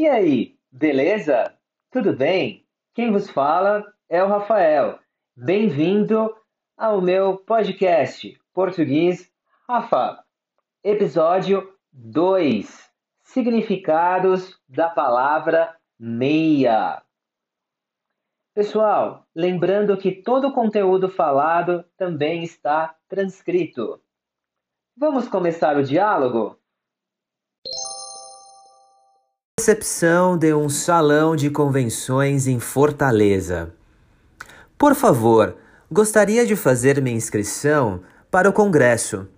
E 0.00 0.08
aí, 0.08 0.58
beleza? 0.72 1.54
Tudo 1.90 2.16
bem? 2.16 2.66
Quem 2.94 3.12
vos 3.12 3.28
fala 3.28 3.84
é 4.08 4.24
o 4.24 4.28
Rafael. 4.28 4.98
Bem-vindo 5.36 6.34
ao 6.74 7.02
meu 7.02 7.36
podcast 7.36 8.34
Português 8.54 9.30
Rafa. 9.68 10.24
Episódio 10.82 11.74
2: 11.92 12.90
Significados 13.24 14.58
da 14.66 14.88
palavra 14.88 15.76
meia. 15.98 17.02
Pessoal, 18.54 19.26
lembrando 19.36 19.98
que 19.98 20.12
todo 20.12 20.48
o 20.48 20.54
conteúdo 20.54 21.10
falado 21.10 21.84
também 21.98 22.42
está 22.42 22.96
transcrito. 23.06 24.00
Vamos 24.96 25.28
começar 25.28 25.76
o 25.76 25.82
diálogo? 25.82 26.58
Recepção 29.60 30.38
de 30.38 30.54
um 30.54 30.70
salão 30.70 31.36
de 31.36 31.50
convenções 31.50 32.46
em 32.46 32.58
Fortaleza. 32.58 33.70
Por 34.78 34.94
favor, 34.94 35.54
gostaria 35.92 36.46
de 36.46 36.56
fazer 36.56 36.98
minha 37.02 37.14
inscrição 37.14 38.00
para 38.30 38.48
o 38.48 38.54
congresso. 38.54 39.28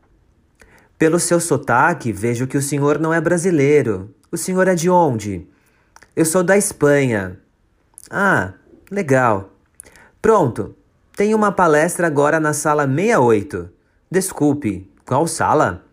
Pelo 0.97 1.19
seu 1.19 1.41
sotaque, 1.41 2.12
vejo 2.12 2.47
que 2.47 2.57
o 2.57 2.62
senhor 2.62 3.01
não 3.01 3.12
é 3.12 3.21
brasileiro. 3.21 4.15
O 4.31 4.37
senhor 4.37 4.69
é 4.69 4.77
de 4.77 4.89
onde? 4.89 5.45
Eu 6.15 6.25
sou 6.25 6.45
da 6.45 6.57
Espanha. 6.57 7.41
Ah, 8.09 8.53
legal. 8.93 9.51
Pronto. 10.23 10.77
Tenho 11.17 11.37
uma 11.37 11.51
palestra 11.51 12.07
agora 12.07 12.39
na 12.39 12.53
sala 12.53 12.87
68. 12.87 13.69
Desculpe, 14.09 14.89
qual 15.05 15.27
sala? 15.27 15.84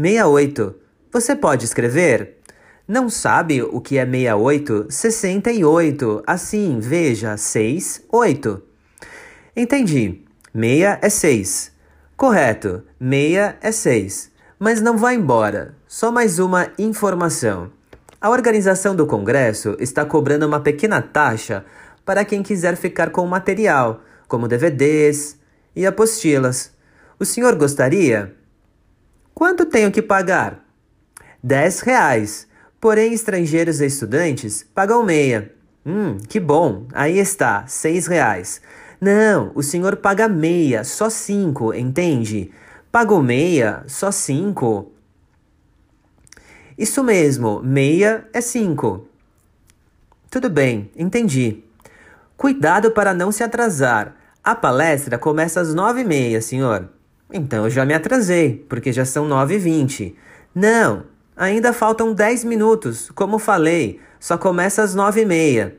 68. 0.00 0.72
Você 1.10 1.34
pode 1.34 1.64
escrever? 1.64 2.41
Não 2.86 3.08
sabe 3.08 3.62
o 3.62 3.80
que 3.80 3.96
é 3.96 4.04
68? 4.04 4.86
68. 4.90 6.22
Assim, 6.26 6.80
veja, 6.80 7.36
6, 7.36 8.02
8. 8.10 8.62
Entendi. 9.56 10.22
Meia 10.52 10.98
é 11.00 11.08
6. 11.08 11.72
Correto. 12.16 12.82
Meia 12.98 13.56
é 13.60 13.70
6. 13.70 14.30
Mas 14.58 14.80
não 14.80 14.98
vá 14.98 15.14
embora. 15.14 15.76
Só 15.86 16.10
mais 16.10 16.38
uma 16.38 16.72
informação. 16.78 17.70
A 18.20 18.30
organização 18.30 18.94
do 18.94 19.06
congresso 19.06 19.76
está 19.78 20.04
cobrando 20.04 20.46
uma 20.46 20.60
pequena 20.60 21.00
taxa 21.02 21.64
para 22.04 22.24
quem 22.24 22.42
quiser 22.42 22.76
ficar 22.76 23.10
com 23.10 23.22
o 23.22 23.28
material, 23.28 24.00
como 24.28 24.48
DVDs 24.48 25.38
e 25.74 25.86
apostilas. 25.86 26.72
O 27.18 27.24
senhor 27.24 27.56
gostaria? 27.56 28.34
Quanto 29.34 29.66
tenho 29.66 29.90
que 29.90 30.02
pagar? 30.02 30.64
10 31.42 31.80
reais. 31.80 32.46
Porém, 32.82 33.12
estrangeiros 33.12 33.80
e 33.80 33.86
estudantes 33.86 34.66
pagam 34.74 35.04
meia. 35.04 35.52
Hum, 35.86 36.16
que 36.28 36.40
bom. 36.40 36.84
Aí 36.92 37.16
está, 37.16 37.64
seis 37.68 38.08
reais. 38.08 38.60
Não, 39.00 39.52
o 39.54 39.62
senhor 39.62 39.94
paga 39.98 40.28
meia, 40.28 40.82
só 40.82 41.08
cinco, 41.08 41.72
entende? 41.72 42.50
Pagou 42.90 43.22
meia, 43.22 43.84
só 43.86 44.10
cinco. 44.10 44.90
Isso 46.76 47.04
mesmo, 47.04 47.62
meia 47.62 48.26
é 48.32 48.40
cinco. 48.40 49.06
Tudo 50.28 50.50
bem, 50.50 50.90
entendi. 50.96 51.62
Cuidado 52.36 52.90
para 52.90 53.14
não 53.14 53.30
se 53.30 53.44
atrasar. 53.44 54.16
A 54.42 54.56
palestra 54.56 55.16
começa 55.16 55.60
às 55.60 55.72
nove 55.72 56.00
e 56.00 56.04
meia, 56.04 56.42
senhor. 56.42 56.88
Então 57.32 57.62
eu 57.62 57.70
já 57.70 57.84
me 57.84 57.94
atrasei, 57.94 58.66
porque 58.68 58.92
já 58.92 59.04
são 59.04 59.28
nove 59.28 59.54
e 59.54 59.58
vinte. 59.58 60.16
Não, 60.52 61.11
ainda 61.42 61.72
faltam 61.72 62.14
dez 62.14 62.44
minutos. 62.44 63.10
Como 63.14 63.36
falei, 63.36 63.98
só 64.20 64.38
começa 64.38 64.80
às 64.80 64.94
nove 64.94 65.22
e 65.22 65.26
meia. 65.26 65.76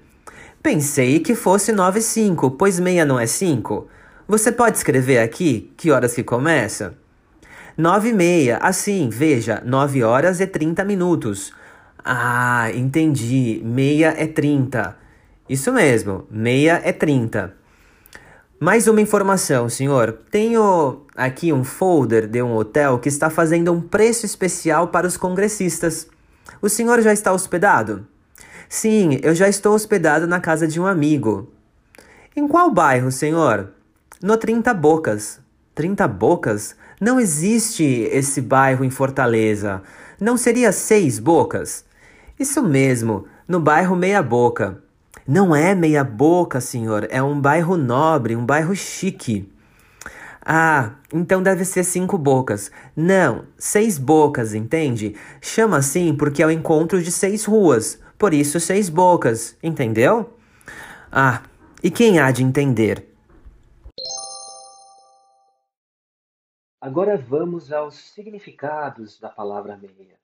Pensei 0.61 1.19
que 1.19 1.35
fosse 1.35 1.71
nove 1.71 1.99
e 1.99 2.03
cinco, 2.03 2.51
pois 2.51 2.79
meia 2.79 3.05
não 3.05 3.17
é 3.17 3.25
cinco. 3.25 3.87
Você 4.27 4.51
pode 4.51 4.77
escrever 4.77 5.19
aqui 5.19 5.73
que 5.77 5.89
horas 5.89 6.13
que 6.13 6.23
começa? 6.23 6.95
Nove 7.77 8.09
e 8.09 8.13
meia, 8.13 8.57
assim, 8.57 9.09
veja, 9.09 9.61
nove 9.65 10.03
horas 10.03 10.41
e 10.41 10.47
trinta 10.47 10.83
minutos. 10.83 11.53
Ah, 12.03 12.69
entendi, 12.73 13.61
meia 13.63 14.13
é 14.17 14.27
trinta. 14.27 14.97
Isso 15.47 15.71
mesmo, 15.71 16.27
meia 16.29 16.81
é 16.83 16.91
trinta. 16.91 17.53
Mais 18.63 18.87
uma 18.87 19.01
informação, 19.01 19.67
senhor. 19.67 20.19
Tenho 20.31 21.01
aqui 21.17 21.51
um 21.51 21.65
folder 21.65 22.25
de 22.25 22.41
um 22.41 22.55
hotel 22.55 22.97
que 22.97 23.09
está 23.09 23.29
fazendo 23.29 23.73
um 23.73 23.81
preço 23.81 24.25
especial 24.25 24.87
para 24.87 25.05
os 25.05 25.17
congressistas. 25.17 26.07
O 26.61 26.69
senhor 26.69 27.01
já 27.01 27.11
está 27.11 27.33
hospedado? 27.33 28.07
Sim, 28.69 29.19
eu 29.21 29.35
já 29.35 29.49
estou 29.49 29.75
hospedado 29.75 30.25
na 30.27 30.39
casa 30.39 30.65
de 30.65 30.79
um 30.79 30.85
amigo. 30.85 31.51
Em 32.33 32.47
qual 32.47 32.71
bairro, 32.71 33.11
senhor? 33.11 33.73
No 34.21 34.37
Trinta 34.37 34.73
Bocas. 34.73 35.41
Trinta 35.75 36.07
Bocas? 36.07 36.73
Não 37.01 37.19
existe 37.19 37.83
esse 37.83 38.39
bairro 38.39 38.85
em 38.85 38.89
Fortaleza. 38.89 39.81
Não 40.17 40.37
seria 40.37 40.71
Seis 40.71 41.19
Bocas? 41.19 41.83
Isso 42.39 42.63
mesmo, 42.63 43.27
no 43.45 43.59
bairro 43.59 43.93
Meia 43.93 44.23
Boca. 44.23 44.81
Não 45.27 45.55
é 45.55 45.73
Meia 45.73 46.03
Boca, 46.03 46.59
senhor, 46.59 47.07
é 47.09 47.23
um 47.23 47.39
bairro 47.39 47.77
nobre, 47.77 48.35
um 48.35 48.45
bairro 48.45 48.75
chique. 48.75 49.49
Ah, 50.45 50.95
então 51.13 51.41
deve 51.41 51.63
ser 51.63 51.85
cinco 51.85 52.17
bocas. 52.17 52.69
Não, 52.93 53.45
seis 53.57 53.97
bocas, 53.97 54.53
entende? 54.53 55.15
Chama 55.41 55.77
assim 55.77 56.13
porque 56.13 56.43
é 56.43 56.45
o 56.45 56.51
encontro 56.51 57.01
de 57.01 57.09
seis 57.09 57.45
ruas. 57.45 58.01
Por 58.17 58.33
isso, 58.33 58.59
seis 58.59 58.89
bocas, 58.89 59.57
entendeu? 59.63 60.33
Ah, 61.09 61.41
e 61.81 61.89
quem 61.89 62.19
há 62.19 62.29
de 62.29 62.43
entender? 62.43 63.07
Agora 66.81 67.15
vamos 67.15 67.71
aos 67.71 67.95
significados 67.95 69.17
da 69.21 69.29
palavra 69.29 69.77
meia. 69.77 70.17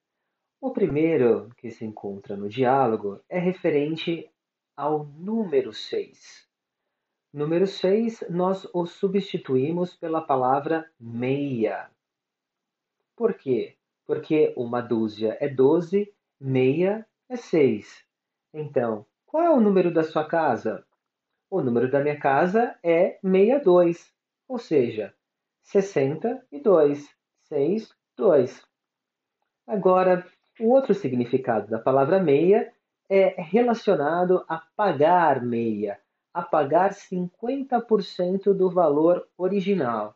O 0.59 0.71
primeiro 0.71 1.49
que 1.55 1.71
se 1.71 1.85
encontra 1.85 2.35
no 2.35 2.49
diálogo 2.49 3.21
é 3.29 3.39
referente 3.39 4.29
ao 4.79 5.03
número 5.17 5.73
6. 5.73 6.47
Número 7.33 7.67
6, 7.67 8.23
nós 8.29 8.65
o 8.73 8.85
substituímos 8.85 9.93
pela 9.93 10.21
palavra 10.21 10.89
meia. 10.97 11.91
Por 13.13 13.33
quê? 13.33 13.75
Porque 14.07 14.53
uma 14.55 14.79
dúzia 14.79 15.37
é 15.41 15.49
12, 15.49 16.09
meia 16.39 17.05
é 17.27 17.35
6. 17.35 18.05
Então, 18.53 19.05
qual 19.25 19.43
é 19.43 19.49
o 19.49 19.59
número 19.59 19.93
da 19.93 20.01
sua 20.01 20.23
casa? 20.23 20.85
O 21.49 21.61
número 21.61 21.91
da 21.91 21.99
minha 21.99 22.17
casa 22.17 22.73
é 22.81 23.19
62, 23.21 24.13
ou 24.47 24.57
seja, 24.57 25.13
62, 25.61 27.13
6, 27.49 27.93
2. 28.15 28.65
Agora, 29.67 30.25
o 30.57 30.69
outro 30.69 30.93
significado 30.95 31.67
da 31.67 31.79
palavra 31.79 32.23
meia 32.23 32.73
é 33.09 33.41
relacionado 33.41 34.45
a 34.47 34.59
pagar 34.75 35.43
meia, 35.43 35.99
a 36.31 36.43
pagar 36.43 36.93
50% 36.93 38.53
do 38.53 38.69
valor 38.69 39.27
original. 39.35 40.15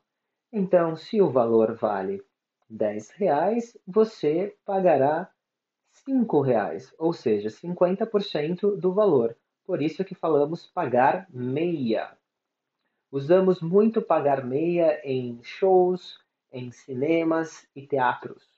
Então, 0.52 0.96
se 0.96 1.20
o 1.20 1.32
valor 1.32 1.74
vale 1.74 2.24
10 2.70 3.10
reais, 3.12 3.76
você 3.88 4.56
pagará 4.64 5.30
cinco 5.92 6.42
reais, 6.42 6.94
ou 7.00 7.12
seja, 7.12 7.50
50% 7.50 8.78
do 8.78 8.94
valor. 8.94 9.36
Por 9.66 9.82
isso 9.82 10.06
que 10.06 10.14
falamos 10.14 10.68
pagar 10.68 11.28
meia. 11.32 12.16
Usamos 13.12 13.62
muito 13.62 14.02
pagar 14.02 14.46
meia 14.46 15.02
em 15.04 15.42
shows, 15.44 16.20
em 16.52 16.72
cinemas 16.72 17.68
e 17.76 17.88
teatros. 17.88 18.53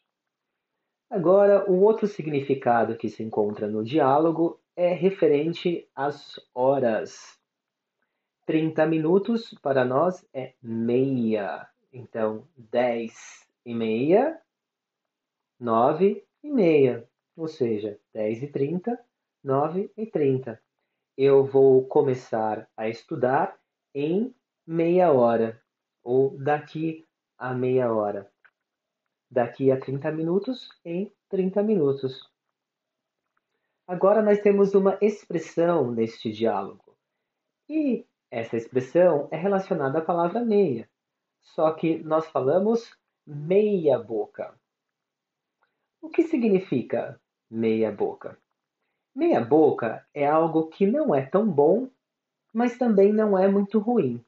Agora, 1.15 1.71
o 1.71 1.81
outro 1.81 2.07
significado 2.07 2.97
que 2.97 3.07
se 3.07 3.23
encontra 3.23 3.67
no 3.67 3.81
diálogo 3.81 4.59
é 4.75 4.93
referente 4.93 5.87
às 5.95 6.35
horas. 6.53 7.39
30 8.45 8.85
minutos 8.85 9.55
para 9.61 9.85
nós 9.85 10.27
é 10.33 10.53
meia. 10.61 11.65
Então, 11.93 12.45
10 12.57 13.13
e 13.65 13.73
meia, 13.73 14.37
9 15.57 16.21
e 16.43 16.51
meia 16.51 17.07
ou 17.35 17.47
seja, 17.47 17.97
10 18.13 18.43
e 18.43 18.47
30, 18.47 18.99
9 19.41 19.89
e 19.95 20.05
30. 20.05 20.61
Eu 21.17 21.45
vou 21.45 21.87
começar 21.87 22.67
a 22.75 22.89
estudar 22.89 23.57
em 23.93 24.35
meia 24.67 25.13
hora, 25.13 25.61
ou 26.03 26.37
daqui 26.37 27.05
a 27.37 27.53
meia 27.53 27.93
hora. 27.93 28.29
Daqui 29.29 29.71
a 29.71 29.79
30 29.79 30.11
minutos, 30.11 30.69
em 30.83 31.11
30 31.29 31.63
minutos. 31.63 32.29
Agora 33.87 34.21
nós 34.21 34.39
temos 34.39 34.73
uma 34.73 34.97
expressão 35.01 35.91
neste 35.91 36.31
diálogo. 36.31 36.95
E 37.69 38.05
essa 38.31 38.57
expressão 38.57 39.27
é 39.31 39.37
relacionada 39.37 39.99
à 39.99 40.01
palavra 40.01 40.43
meia. 40.43 40.89
Só 41.41 41.71
que 41.71 41.99
nós 41.99 42.27
falamos 42.27 42.97
meia 43.25 43.99
boca. 43.99 44.53
O 46.01 46.09
que 46.09 46.23
significa 46.23 47.19
meia 47.49 47.91
boca. 47.91 48.37
Meia 49.15 49.39
boca 49.39 50.05
é 50.13 50.27
algo 50.27 50.67
que 50.67 50.85
não 50.85 51.15
é 51.15 51.25
tão 51.25 51.49
bom, 51.49 51.89
mas 52.53 52.77
também 52.77 53.13
não 53.13 53.37
é 53.37 53.47
muito 53.47 53.79
ruim. 53.79 54.23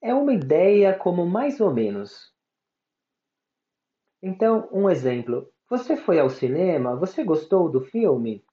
É 0.00 0.14
uma 0.14 0.32
ideia 0.32 0.96
como 0.96 1.26
mais 1.26 1.60
ou 1.60 1.72
menos. 1.72 2.32
Então, 4.22 4.68
um 4.72 4.88
exemplo. 4.90 5.50
Você 5.68 5.96
foi 5.96 6.18
ao 6.18 6.28
cinema? 6.28 6.96
Você 6.96 7.24
gostou 7.24 7.70
do 7.70 7.80
filme? 7.80 8.44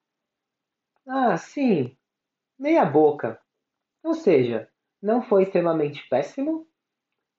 Ah, 1.05 1.37
sim. 1.37 1.97
Meia 2.57 2.85
boca. 2.85 3.39
Ou 4.03 4.13
seja, 4.13 4.69
não 5.01 5.21
foi 5.21 5.43
extremamente 5.43 6.07
péssimo, 6.09 6.67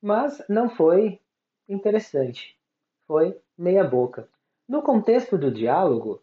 mas 0.02 0.42
não 0.48 0.68
foi 0.68 1.20
interessante. 1.68 2.58
Foi 3.06 3.40
meia 3.56 3.84
boca. 3.84 4.28
No 4.68 4.82
contexto 4.82 5.38
do 5.38 5.50
diálogo, 5.50 6.22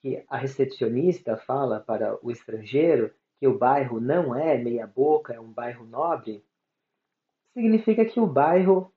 que 0.00 0.24
a 0.28 0.36
recepcionista 0.36 1.36
fala 1.36 1.78
para 1.80 2.18
o 2.24 2.30
estrangeiro 2.30 3.14
que 3.38 3.46
o 3.46 3.58
bairro 3.58 4.00
não 4.00 4.34
é 4.34 4.56
meia 4.56 4.86
boca, 4.86 5.34
é 5.34 5.40
um 5.40 5.52
bairro 5.52 5.84
nobre, 5.84 6.44
significa 7.52 8.04
que 8.04 8.18
o 8.18 8.26
bairro 8.26 8.92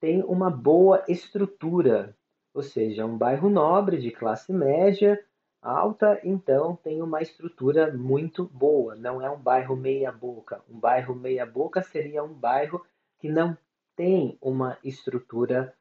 tem 0.00 0.22
uma 0.22 0.50
boa 0.50 1.04
estrutura, 1.06 2.16
ou 2.54 2.62
seja, 2.62 3.04
um 3.04 3.16
bairro 3.16 3.50
nobre 3.50 3.98
de 3.98 4.10
classe 4.10 4.52
média 4.52 5.22
alta, 5.62 6.18
então 6.24 6.74
tem 6.76 7.02
uma 7.02 7.20
estrutura 7.20 7.92
muito 7.92 8.44
boa. 8.46 8.94
Não 8.96 9.20
é 9.20 9.30
um 9.30 9.38
bairro 9.38 9.76
meia 9.76 10.10
boca. 10.10 10.62
Um 10.68 10.78
bairro 10.78 11.14
meia 11.14 11.44
boca 11.44 11.82
seria 11.82 12.24
um 12.24 12.32
bairro 12.32 12.84
que 13.18 13.28
não 13.28 13.56
tem 13.94 14.38
uma 14.40 14.78
estrutura 14.82 15.74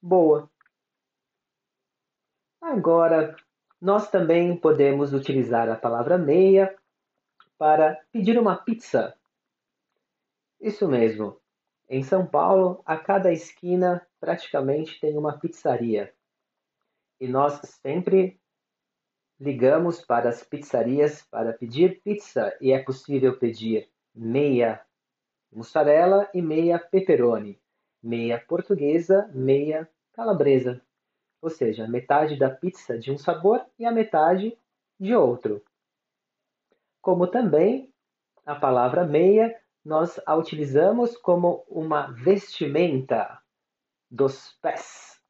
boa. 0.00 0.48
Agora, 2.60 3.34
nós 3.80 4.10
também 4.10 4.56
podemos 4.56 5.12
utilizar 5.12 5.68
a 5.68 5.76
palavra 5.76 6.16
meia 6.16 6.74
para 7.58 8.00
pedir 8.12 8.38
uma 8.38 8.56
pizza. 8.56 9.14
Isso 10.60 10.88
mesmo. 10.88 11.40
Em 11.88 12.02
São 12.02 12.26
Paulo, 12.26 12.82
a 12.84 12.96
cada 12.96 13.32
esquina 13.32 14.06
praticamente 14.18 14.98
tem 15.00 15.16
uma 15.16 15.38
pizzaria. 15.38 16.12
E 17.20 17.28
nós 17.28 17.60
sempre 17.82 18.40
ligamos 19.38 20.04
para 20.04 20.28
as 20.28 20.42
pizzarias 20.42 21.22
para 21.22 21.52
pedir 21.52 22.02
pizza 22.02 22.56
e 22.60 22.72
é 22.72 22.82
possível 22.82 23.38
pedir 23.38 23.88
meia 24.14 24.82
mussarela 25.52 26.28
e 26.34 26.42
meia 26.42 26.78
pepperoni, 26.78 27.60
meia 28.02 28.38
portuguesa, 28.38 29.30
meia 29.32 29.88
calabresa 30.12 30.82
ou 31.46 31.50
seja, 31.50 31.86
metade 31.86 32.36
da 32.36 32.50
pizza 32.50 32.98
de 32.98 33.12
um 33.12 33.16
sabor 33.16 33.64
e 33.78 33.84
a 33.84 33.92
metade 33.92 34.58
de 34.98 35.14
outro. 35.14 35.62
Como 37.00 37.26
também 37.28 37.92
a 38.44 38.56
palavra 38.56 39.04
meia 39.04 39.56
nós 39.86 40.20
a 40.26 40.34
utilizamos 40.34 41.16
como 41.16 41.64
uma 41.68 42.08
vestimenta 42.08 43.40
dos 44.10 44.52
pés. 44.60 45.22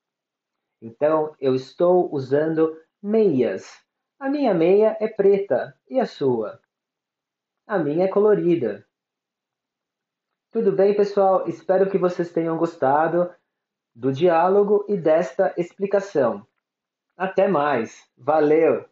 Então, 0.81 1.37
eu 1.39 1.55
estou 1.55 2.11
usando 2.11 2.75
meias. 3.03 3.85
A 4.19 4.31
minha 4.31 4.55
meia 4.55 4.97
é 4.99 5.09
preta 5.09 5.79
e 5.87 6.01
a 6.01 6.07
sua? 6.07 6.59
A 7.67 7.79
minha 7.79 8.07
é 8.07 8.09
colorida. 8.09 8.87
Tudo 10.51 10.73
bem, 10.73 10.97
pessoal? 10.97 11.47
Espero 11.47 11.91
que 11.91 11.99
vocês 11.99 12.33
tenham 12.33 12.57
gostado 12.57 13.31
do 13.95 14.11
diálogo 14.11 14.87
e 14.89 14.97
desta 14.97 15.53
explicação. 15.59 16.47
Até 17.15 17.47
mais. 17.47 18.11
Valeu! 18.17 18.89